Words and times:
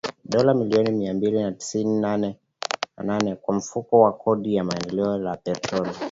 (dola 0.23 0.53
milioni 0.53 0.91
mia 0.91 1.13
mbili 1.13 1.51
tisini 1.51 1.99
na 2.01 2.17
nane) 3.03 3.35
kwa 3.35 3.55
Mfuko 3.55 3.99
wa 3.99 4.13
Kodi 4.13 4.55
ya 4.55 4.63
Maendeleo 4.63 5.23
ya 5.25 5.35
Petroli 5.37 5.91